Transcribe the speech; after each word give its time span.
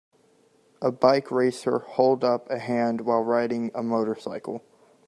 A 0.81 0.91
bike 0.91 1.29
racer 1.29 1.77
hold 1.77 2.23
up 2.23 2.49
a 2.49 2.57
hand 2.57 3.01
while 3.01 3.21
riding 3.21 3.69
a 3.75 3.83
motorcycle. 3.83 4.63